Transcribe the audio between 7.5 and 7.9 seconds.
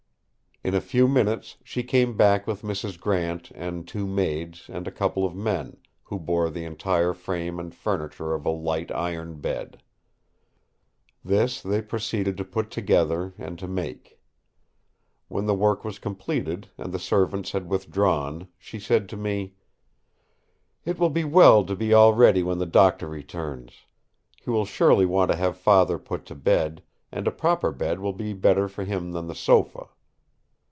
and